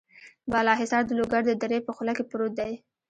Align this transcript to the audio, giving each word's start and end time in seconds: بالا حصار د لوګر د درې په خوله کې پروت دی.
بالا 0.51 0.73
حصار 0.81 1.03
د 1.05 1.11
لوګر 1.19 1.41
د 1.47 1.51
درې 1.63 1.77
په 1.85 1.91
خوله 1.95 2.13
کې 2.17 2.23
پروت 2.29 2.53
دی. 2.59 2.73